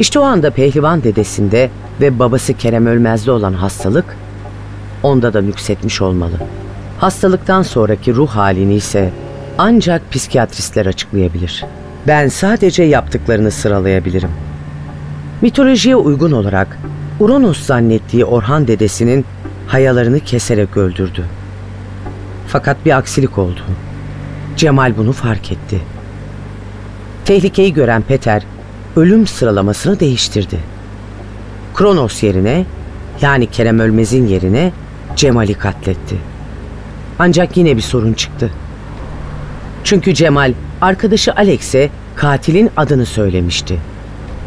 İşte 0.00 0.18
o 0.18 0.22
anda 0.22 0.50
pehlivan 0.50 1.02
dedesinde 1.02 1.70
ve 2.00 2.18
babası 2.18 2.54
Kerem 2.54 2.86
Ölmez'de 2.86 3.30
olan 3.30 3.52
hastalık 3.52 4.16
onda 5.02 5.32
da 5.32 5.40
nüksetmiş 5.40 6.02
olmalı. 6.02 6.34
Hastalıktan 6.98 7.62
sonraki 7.62 8.14
ruh 8.14 8.28
halini 8.28 8.74
ise 8.74 9.10
ancak 9.58 10.12
psikiyatristler 10.12 10.86
açıklayabilir. 10.86 11.64
Ben 12.06 12.28
sadece 12.28 12.82
yaptıklarını 12.82 13.50
sıralayabilirim. 13.50 14.30
Mitolojiye 15.42 15.96
uygun 15.96 16.32
olarak 16.32 16.78
Uranos 17.20 17.60
zannettiği 17.66 18.24
Orhan 18.24 18.68
dedesinin 18.68 19.24
hayalarını 19.66 20.20
keserek 20.20 20.76
öldürdü. 20.76 21.24
Fakat 22.46 22.84
bir 22.84 22.96
aksilik 22.96 23.38
oldu. 23.38 23.60
Cemal 24.56 24.96
bunu 24.96 25.12
fark 25.12 25.52
etti. 25.52 25.80
Tehlikeyi 27.24 27.74
gören 27.74 28.02
Peter 28.02 28.42
ölüm 28.98 29.26
sıralamasını 29.26 30.00
değiştirdi. 30.00 30.58
Kronos 31.74 32.22
yerine 32.22 32.64
yani 33.20 33.46
Kerem 33.46 33.78
Ölmez'in 33.80 34.26
yerine 34.26 34.72
Cemal'i 35.16 35.54
katletti. 35.54 36.16
Ancak 37.18 37.56
yine 37.56 37.76
bir 37.76 37.82
sorun 37.82 38.12
çıktı. 38.12 38.50
Çünkü 39.84 40.14
Cemal 40.14 40.52
arkadaşı 40.80 41.32
Alex'e 41.32 41.90
katilin 42.16 42.70
adını 42.76 43.06
söylemişti. 43.06 43.78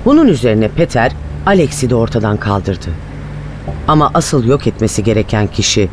Bunun 0.06 0.28
üzerine 0.28 0.68
Peter 0.68 1.12
Alex'i 1.46 1.90
de 1.90 1.96
ortadan 1.96 2.38
kaldırdı. 2.38 2.90
Ama 3.88 4.12
asıl 4.14 4.46
yok 4.46 4.68
etmesi 4.68 5.04
gereken 5.04 5.48
kişi 5.48 5.90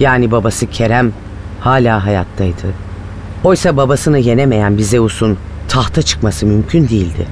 yani 0.00 0.30
babası 0.30 0.66
Kerem 0.66 1.12
hala 1.60 2.04
hayattaydı. 2.04 2.66
Oysa 3.44 3.76
babasını 3.76 4.18
yenemeyen 4.18 4.78
bir 4.78 4.82
Zeus'un 4.82 5.38
tahta 5.68 6.02
çıkması 6.02 6.46
mümkün 6.46 6.88
değildi. 6.88 7.26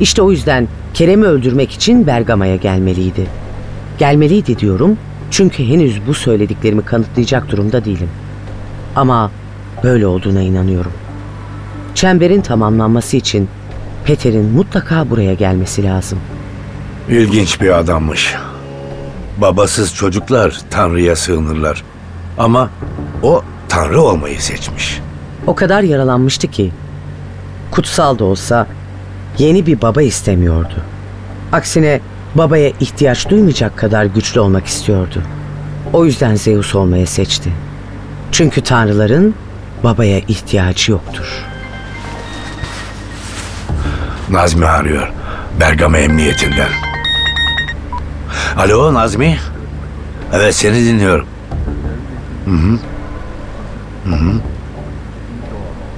İşte 0.00 0.22
o 0.22 0.30
yüzden 0.30 0.68
Kerem'i 0.94 1.26
öldürmek 1.26 1.72
için 1.72 2.06
Bergama'ya 2.06 2.56
gelmeliydi. 2.56 3.26
Gelmeliydi 3.98 4.58
diyorum 4.58 4.98
çünkü 5.30 5.68
henüz 5.68 6.06
bu 6.06 6.14
söylediklerimi 6.14 6.84
kanıtlayacak 6.84 7.48
durumda 7.50 7.84
değilim. 7.84 8.10
Ama 8.96 9.30
böyle 9.82 10.06
olduğuna 10.06 10.42
inanıyorum. 10.42 10.92
Çemberin 11.94 12.40
tamamlanması 12.40 13.16
için 13.16 13.48
Peter'in 14.04 14.44
mutlaka 14.44 15.10
buraya 15.10 15.34
gelmesi 15.34 15.84
lazım. 15.84 16.18
İlginç 17.08 17.60
bir 17.60 17.78
adammış. 17.78 18.34
Babasız 19.38 19.94
çocuklar 19.94 20.60
Tanrı'ya 20.70 21.16
sığınırlar. 21.16 21.84
Ama 22.38 22.70
o 23.22 23.42
Tanrı 23.68 24.00
olmayı 24.00 24.40
seçmiş. 24.40 25.00
O 25.46 25.54
kadar 25.54 25.82
yaralanmıştı 25.82 26.48
ki 26.48 26.72
kutsal 27.70 28.18
da 28.18 28.24
olsa 28.24 28.66
yeni 29.38 29.66
bir 29.66 29.82
baba 29.82 30.02
istemiyordu. 30.02 30.74
Aksine 31.52 32.00
babaya 32.34 32.68
ihtiyaç 32.80 33.28
duymayacak 33.28 33.76
kadar 33.78 34.04
güçlü 34.04 34.40
olmak 34.40 34.66
istiyordu. 34.66 35.22
O 35.92 36.04
yüzden 36.04 36.34
Zeus 36.34 36.74
olmayı 36.74 37.06
seçti. 37.06 37.52
Çünkü 38.32 38.60
tanrıların 38.60 39.34
babaya 39.84 40.18
ihtiyacı 40.18 40.92
yoktur. 40.92 41.44
Nazmi 44.30 44.66
arıyor. 44.66 45.08
Bergama 45.60 45.98
Emniyetinden. 45.98 46.68
Alo 48.56 48.94
Nazmi. 48.94 49.38
Evet 50.32 50.54
seni 50.54 50.84
dinliyorum. 50.84 51.26
Hı 52.44 52.50
hı. 52.50 52.78
Hı 54.04 54.16
hı. 54.16 54.40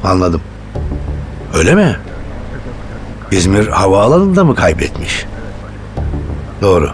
Anladım. 0.04 0.40
Öyle 1.54 1.74
mi? 1.74 1.96
İzmir 3.36 3.68
havaalanında 3.68 4.44
mı 4.44 4.54
kaybetmiş? 4.54 5.26
Doğru. 6.62 6.90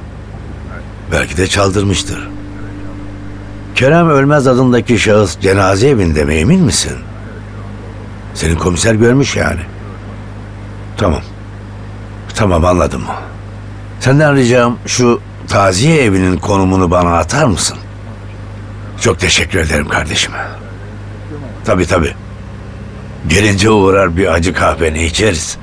Belki 1.12 1.37
de 1.37 1.46
çaldırmıştır. 1.46 2.28
Kerem 3.74 4.11
Ölmez 4.11 4.46
adındaki 4.46 4.98
şahıs 4.98 5.40
cenaze 5.40 5.88
evinde 5.88 6.24
mi 6.24 6.35
emin 6.35 6.62
misin? 6.64 6.98
Senin 8.35 8.57
komiser 8.57 8.94
görmüş 8.94 9.37
yani. 9.37 9.61
Tamam. 10.96 11.20
Tamam 12.35 12.64
anladım. 12.64 13.02
Senden 14.00 14.37
ricam 14.37 14.78
şu 14.87 15.20
taziye 15.48 16.02
evinin 16.02 16.37
konumunu 16.37 16.90
bana 16.90 17.18
atar 17.18 17.44
mısın? 17.44 17.78
Çok 19.00 19.18
teşekkür 19.18 19.59
ederim 19.59 19.88
kardeşim. 19.88 20.33
Tabii 21.64 21.87
tabii. 21.87 22.14
Gelince 23.28 23.70
uğrar 23.70 24.16
bir 24.16 24.33
acı 24.33 24.55
kahveni 24.55 25.05
içeriz. 25.05 25.62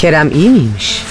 Kerem 0.00 0.30
iyi 0.34 0.50
miymiş? 0.50 1.02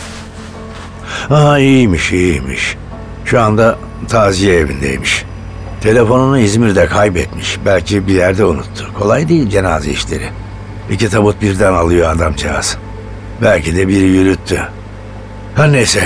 Aa 1.30 1.60
iyiymiş 1.60 2.12
iyiymiş. 2.12 2.78
Şu 3.26 3.42
anda 3.42 3.78
taziye 4.08 4.56
evindeymiş. 4.56 5.26
Telefonunu 5.82 6.40
İzmir'de 6.40 6.86
kaybetmiş. 6.86 7.58
Belki 7.66 8.08
bir 8.08 8.14
yerde 8.14 8.46
unuttu. 8.46 8.86
Kolay 9.00 9.30
değil 9.30 9.50
cenaze 9.50 9.92
işleri. 9.92 10.30
İki 10.92 11.10
tabut 11.10 11.42
birden 11.42 11.74
alıyor 11.74 12.12
adamcağız. 12.12 12.78
Belki 13.42 13.76
de 13.76 13.88
biri 13.88 14.06
yürüttü. 14.06 14.62
Her 15.56 15.72
neyse. 15.72 16.04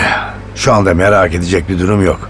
Şu 0.56 0.74
anda 0.74 0.94
merak 0.94 1.34
edecek 1.34 1.70
bir 1.70 1.80
durum 1.80 2.06
yok. 2.06 2.30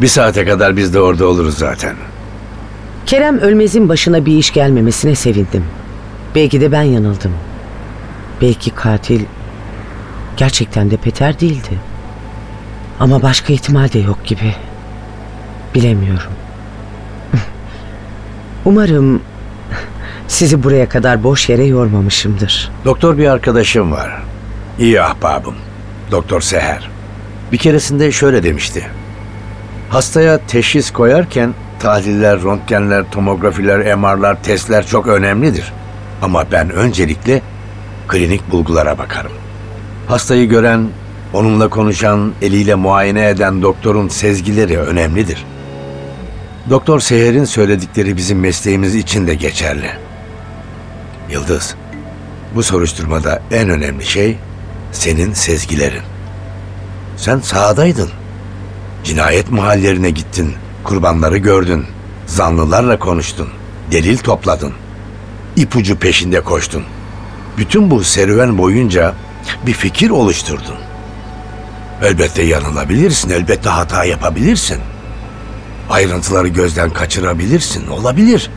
Bir 0.00 0.08
saate 0.08 0.44
kadar 0.44 0.76
biz 0.76 0.94
de 0.94 1.00
orada 1.00 1.26
oluruz 1.26 1.58
zaten. 1.58 1.96
Kerem 3.06 3.38
Ölmez'in 3.38 3.88
başına 3.88 4.26
bir 4.26 4.36
iş 4.36 4.52
gelmemesine 4.52 5.14
sevindim. 5.14 5.64
Belki 6.34 6.60
de 6.60 6.72
ben 6.72 6.82
yanıldım. 6.82 7.32
Belki 8.40 8.70
katil 8.70 9.20
gerçekten 10.40 10.90
de 10.90 10.96
Peter 10.96 11.40
değildi. 11.40 11.78
Ama 13.00 13.22
başka 13.22 13.52
ihtimal 13.52 13.92
de 13.92 13.98
yok 13.98 14.26
gibi. 14.26 14.54
Bilemiyorum. 15.74 16.32
Umarım 18.64 19.22
sizi 20.28 20.62
buraya 20.62 20.88
kadar 20.88 21.24
boş 21.24 21.48
yere 21.48 21.64
yormamışımdır. 21.64 22.70
Doktor 22.84 23.18
bir 23.18 23.26
arkadaşım 23.26 23.92
var. 23.92 24.22
İyi 24.78 25.02
ahbabım. 25.02 25.54
Doktor 26.10 26.40
Seher. 26.40 26.90
Bir 27.52 27.58
keresinde 27.58 28.12
şöyle 28.12 28.42
demişti. 28.42 28.86
Hastaya 29.90 30.38
teşhis 30.46 30.90
koyarken 30.90 31.54
tahliller, 31.78 32.42
röntgenler, 32.42 33.10
tomografiler, 33.10 33.94
MR'lar, 33.96 34.42
testler 34.42 34.86
çok 34.86 35.06
önemlidir. 35.06 35.72
Ama 36.22 36.44
ben 36.52 36.70
öncelikle 36.70 37.42
klinik 38.08 38.50
bulgulara 38.50 38.98
bakarım. 38.98 39.39
Hastayı 40.10 40.48
gören, 40.48 40.88
onunla 41.32 41.68
konuşan, 41.68 42.32
eliyle 42.42 42.74
muayene 42.74 43.28
eden 43.28 43.62
doktorun 43.62 44.08
sezgileri 44.08 44.78
önemlidir. 44.78 45.44
Doktor 46.70 47.00
Seher'in 47.00 47.44
söyledikleri 47.44 48.16
bizim 48.16 48.40
mesleğimiz 48.40 48.94
için 48.94 49.26
de 49.26 49.34
geçerli. 49.34 49.90
Yıldız, 51.30 51.74
bu 52.54 52.62
soruşturmada 52.62 53.42
en 53.50 53.68
önemli 53.70 54.04
şey 54.04 54.36
senin 54.92 55.32
sezgilerin. 55.32 56.02
Sen 57.16 57.38
sahadaydın. 57.38 58.10
Cinayet 59.04 59.50
mahallerine 59.50 60.10
gittin, 60.10 60.54
kurbanları 60.84 61.36
gördün, 61.36 61.84
zanlılarla 62.26 62.98
konuştun, 62.98 63.48
delil 63.92 64.18
topladın, 64.18 64.72
ipucu 65.56 65.96
peşinde 65.96 66.40
koştun. 66.40 66.84
Bütün 67.58 67.90
bu 67.90 68.04
serüven 68.04 68.58
boyunca 68.58 69.14
bir 69.66 69.72
fikir 69.72 70.10
oluşturdun. 70.10 70.76
Elbette 72.02 72.42
yanılabilirsin, 72.42 73.30
elbette 73.30 73.68
hata 73.68 74.04
yapabilirsin. 74.04 74.78
Ayrıntıları 75.90 76.48
gözden 76.48 76.90
kaçırabilirsin, 76.90 77.86
olabilir. 77.86 78.50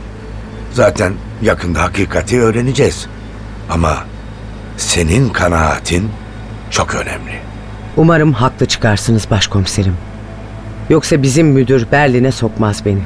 Zaten 0.72 1.12
yakında 1.42 1.82
hakikati 1.82 2.40
öğreneceğiz. 2.40 3.06
Ama 3.70 4.04
senin 4.76 5.28
kanaatin 5.28 6.10
çok 6.70 6.94
önemli. 6.94 7.40
Umarım 7.96 8.32
haklı 8.32 8.66
çıkarsınız 8.66 9.30
başkomiserim. 9.30 9.96
Yoksa 10.90 11.22
bizim 11.22 11.46
müdür 11.46 11.86
Berlin'e 11.92 12.32
sokmaz 12.32 12.84
beni. 12.84 13.02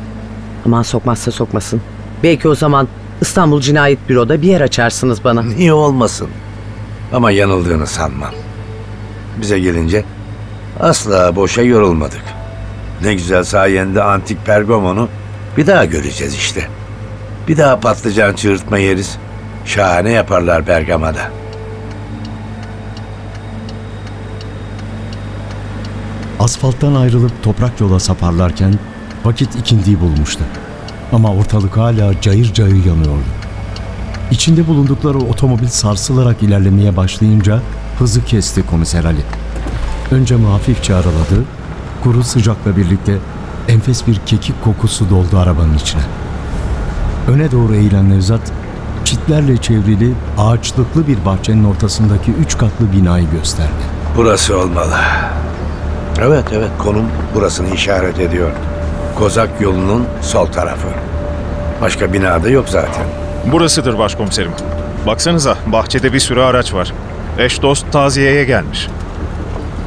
Aman 0.66 0.82
sokmazsa 0.82 1.30
sokmasın. 1.30 1.82
Belki 2.22 2.48
o 2.48 2.54
zaman 2.54 2.88
İstanbul 3.20 3.60
Cinayet 3.60 4.08
Büro'da 4.08 4.42
bir 4.42 4.48
yer 4.48 4.60
açarsınız 4.60 5.24
bana. 5.24 5.42
Niye 5.42 5.72
olmasın? 5.72 6.28
Ama 7.14 7.30
yanıldığını 7.30 7.86
sanmam. 7.86 8.34
Bize 9.40 9.58
gelince 9.58 10.04
asla 10.80 11.36
boşa 11.36 11.62
yorulmadık. 11.62 12.22
Ne 13.02 13.14
güzel 13.14 13.44
sayende 13.44 14.02
antik 14.02 14.46
Pergamon'u 14.46 15.08
bir 15.56 15.66
daha 15.66 15.84
göreceğiz 15.84 16.34
işte. 16.34 16.68
Bir 17.48 17.56
daha 17.56 17.80
patlıcan 17.80 18.34
çığırtma 18.34 18.78
yeriz. 18.78 19.18
Şahane 19.64 20.10
yaparlar 20.10 20.66
Bergama'da. 20.66 21.30
Asfalttan 26.40 26.94
ayrılıp 26.94 27.42
toprak 27.42 27.80
yola 27.80 28.00
saparlarken 28.00 28.74
vakit 29.24 29.56
ikindiyi 29.56 30.00
bulmuştu. 30.00 30.44
Ama 31.12 31.34
ortalık 31.34 31.76
hala 31.76 32.20
cayır 32.20 32.52
cayır 32.52 32.84
yanıyordu. 32.84 33.43
İçinde 34.30 34.66
bulundukları 34.66 35.18
otomobil 35.18 35.68
sarsılarak 35.68 36.42
ilerlemeye 36.42 36.96
başlayınca 36.96 37.60
hızı 37.98 38.24
kesti 38.24 38.66
komiser 38.66 39.04
Ali. 39.04 39.20
Önce 40.10 40.36
hafifçe 40.36 40.94
araladı, 40.94 41.44
kuru 42.02 42.22
sıcakla 42.22 42.76
birlikte 42.76 43.16
enfes 43.68 44.06
bir 44.06 44.16
kekik 44.26 44.64
kokusu 44.64 45.10
doldu 45.10 45.38
arabanın 45.38 45.74
içine. 45.74 46.02
Öne 47.28 47.50
doğru 47.50 47.74
eğilen 47.74 48.10
Nevzat, 48.10 48.40
çitlerle 49.04 49.56
çevrili 49.56 50.12
ağaçlıklı 50.38 51.06
bir 51.06 51.24
bahçenin 51.24 51.64
ortasındaki 51.64 52.32
üç 52.32 52.58
katlı 52.58 52.92
binayı 52.92 53.30
gösterdi. 53.30 53.84
Burası 54.16 54.58
olmalı. 54.58 54.96
Evet 56.20 56.44
evet 56.52 56.70
konum 56.78 57.06
burasını 57.34 57.74
işaret 57.74 58.20
ediyor. 58.20 58.50
Kozak 59.14 59.60
yolunun 59.60 60.04
sol 60.22 60.46
tarafı. 60.46 60.88
Başka 61.80 62.12
binada 62.12 62.48
yok 62.48 62.68
zaten. 62.68 63.23
Burasıdır 63.52 63.98
başkomiserim. 63.98 64.50
Baksanıza 65.06 65.56
bahçede 65.66 66.12
bir 66.12 66.20
sürü 66.20 66.40
araç 66.40 66.74
var. 66.74 66.92
Eş 67.38 67.62
dost 67.62 67.92
taziyeye 67.92 68.44
gelmiş. 68.44 68.88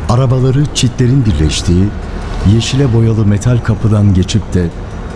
Arabaları 0.09 0.65
çitlerin 0.73 1.25
birleştiği, 1.25 1.83
yeşile 2.53 2.93
boyalı 2.93 3.25
metal 3.25 3.57
kapıdan 3.57 4.13
geçip 4.13 4.53
de 4.53 4.67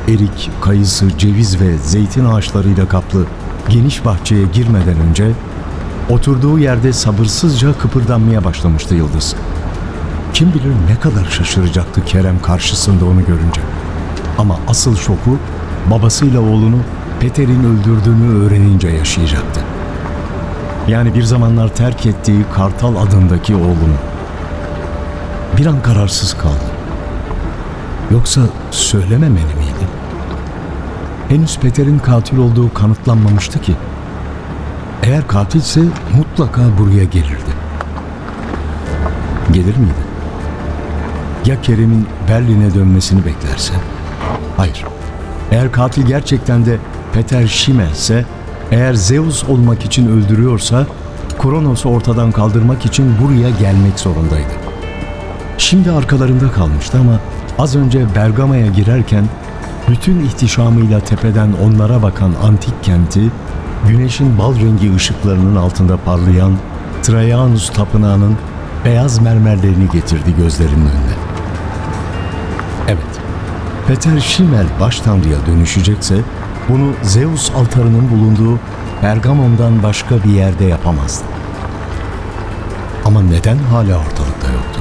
erik, 0.08 0.50
kayısı, 0.62 1.18
ceviz 1.18 1.62
ve 1.62 1.78
zeytin 1.78 2.26
ağaçlarıyla 2.26 2.88
kaplı 2.88 3.26
geniş 3.70 4.06
bahçeye 4.06 4.46
girmeden 4.54 5.00
önce 5.10 5.32
oturduğu 6.10 6.60
yerde 6.60 6.94
sabırsızca 6.94 7.78
kıpırdanmaya 7.78 8.44
başlamıştı 8.44 8.96
Yıldız. 8.96 9.36
Kim 10.34 10.54
bilir 10.54 10.74
ne 10.90 11.00
kadar 11.00 11.26
şaşıracaktı 11.30 12.06
Kerem 12.06 12.42
karşısında 12.42 13.06
onu 13.06 13.26
görünce. 13.26 13.62
Ama 14.38 14.60
asıl 14.68 14.96
şoku 14.96 15.38
babasıyla 15.92 16.40
oğlunu 16.40 16.78
Peter'in 17.22 17.64
öldürdüğünü 17.64 18.44
öğrenince 18.44 18.88
yaşayacaktı. 18.88 19.62
Yani 20.88 21.16
bir 21.16 21.24
zamanlar 21.24 21.76
terk 21.76 22.06
ettiği 22.06 22.46
Kartal 22.54 22.96
adındaki 22.96 23.56
oğlunu. 23.56 23.96
Bir 25.58 25.66
an 25.66 25.82
kararsız 25.82 26.34
kaldı. 26.34 26.72
Yoksa 28.12 28.42
söylememeli 28.72 29.56
miydi? 29.56 29.88
Henüz 31.30 31.60
Peter'in 31.60 32.00
katil 32.00 32.38
olduğu 32.38 32.74
kanıtlanmamıştı 32.74 33.62
ki. 33.62 33.76
Eğer 35.04 35.28
katilse 35.28 35.82
mutlaka 36.18 36.62
buraya 36.78 37.04
gelirdi. 37.04 37.52
Gelir 39.52 39.78
miydi? 39.78 40.02
Ya 41.46 41.62
Kerem'in 41.62 42.08
Berlin'e 42.30 42.74
dönmesini 42.74 43.26
beklerse? 43.26 43.74
Hayır. 44.58 44.86
Eğer 45.52 45.72
katil 45.72 46.06
gerçekten 46.06 46.66
de 46.66 46.78
Peter 47.14 47.48
Schimmel'se, 47.48 48.26
eğer 48.72 48.94
Zeus 48.94 49.44
olmak 49.44 49.86
için 49.86 50.08
öldürüyorsa, 50.08 50.86
Kronos'u 51.42 51.90
ortadan 51.90 52.32
kaldırmak 52.32 52.86
için 52.86 53.16
buraya 53.22 53.50
gelmek 53.50 54.00
zorundaydı. 54.00 54.54
Şimdi 55.58 55.92
arkalarında 55.92 56.52
kalmıştı 56.52 56.98
ama 57.00 57.20
az 57.60 57.76
önce 57.76 58.16
Bergama'ya 58.16 58.68
girerken 58.68 59.26
bütün 59.90 60.20
ihtişamıyla 60.20 61.00
tepeden 61.00 61.50
onlara 61.64 62.02
bakan 62.02 62.34
antik 62.44 62.84
kenti, 62.84 63.22
güneşin 63.88 64.38
bal 64.38 64.56
rengi 64.56 64.96
ışıklarının 64.96 65.56
altında 65.56 65.98
parlayan 65.98 66.54
Trajanus 67.04 67.70
Tapınağı'nın 67.70 68.38
beyaz 68.86 69.22
mermerlerini 69.22 69.90
getirdi 69.94 70.36
gözlerinin 70.38 70.86
önüne. 70.86 71.16
Evet, 72.88 73.22
Peter 73.88 74.20
Schimmel 74.20 74.66
baş 74.80 75.00
tanrıya 75.00 75.46
dönüşecekse 75.46 76.16
bunu 76.72 76.94
Zeus 77.04 77.52
altarının 77.52 78.12
bulunduğu 78.12 78.60
Pergamon'dan 79.02 79.84
başka 79.84 80.24
bir 80.24 80.30
yerde 80.30 80.66
yapamazdı. 80.66 81.24
Ama 83.06 83.22
neden 83.22 83.58
hala 83.58 83.98
ortalıkta 83.98 84.52
yoktu? 84.52 84.80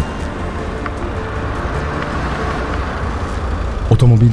Otomobil 3.90 4.30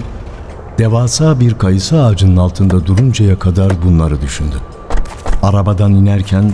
devasa 0.78 1.39
bir 1.39 1.54
kayısı 1.54 2.04
ağacının 2.04 2.38
altında 2.38 2.86
duruncaya 2.86 3.39
kadar 3.39 3.72
bunları 3.86 4.22
düşündü. 4.22 4.56
Arabadan 5.43 5.93
inerken 5.93 6.54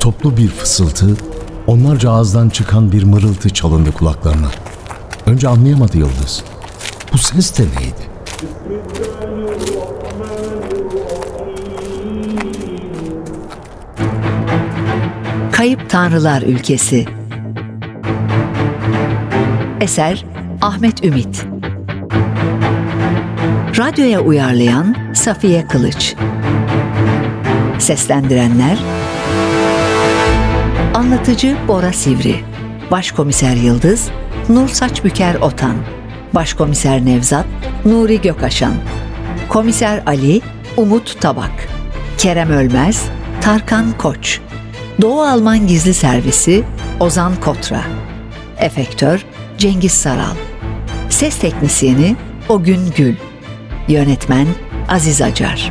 toplu 0.00 0.36
bir 0.36 0.48
fısıltı, 0.48 1.06
onlarca 1.66 2.10
ağızdan 2.10 2.48
çıkan 2.48 2.92
bir 2.92 3.02
mırıltı 3.04 3.50
çalındı 3.50 3.92
kulaklarına. 3.92 4.48
Önce 5.26 5.48
anlayamadı 5.48 5.98
Yıldız. 5.98 6.44
Bu 7.14 7.18
ses 7.18 7.58
de 7.58 7.62
neydi? 7.62 8.04
Kayıp 15.52 15.90
Tanrılar 15.90 16.42
Ülkesi. 16.42 17.04
Eser 19.80 20.24
Ahmet 20.62 21.04
Ümit. 21.04 21.46
Radyoya 23.78 24.20
uyarlayan 24.20 24.96
Safiye 25.14 25.68
Kılıç. 25.68 26.14
Seslendirenler 27.78 28.78
Anlatıcı 30.94 31.56
Bora 31.68 31.92
Sivri. 31.92 32.36
Başkomiser 32.90 33.56
Yıldız 33.56 34.08
Nur 34.48 34.68
Saçbüker 34.68 35.34
Otan 35.34 35.93
Başkomiser 36.34 37.04
Nevzat 37.04 37.46
Nuri 37.84 38.20
Gökaşan 38.20 38.74
Komiser 39.48 40.02
Ali 40.06 40.40
Umut 40.76 41.20
Tabak 41.20 41.68
Kerem 42.18 42.50
Ölmez 42.50 43.04
Tarkan 43.40 43.98
Koç 43.98 44.40
Doğu 45.00 45.22
Alman 45.22 45.66
Gizli 45.66 45.94
Servisi 45.94 46.64
Ozan 47.00 47.40
Kotra 47.40 47.80
Efektör 48.58 49.24
Cengiz 49.58 49.92
Saral 49.92 50.36
Ses 51.08 51.38
Teknisyeni 51.38 52.16
Ogün 52.48 52.92
Gül 52.96 53.14
Yönetmen 53.88 54.46
Aziz 54.88 55.22
Acar 55.22 55.70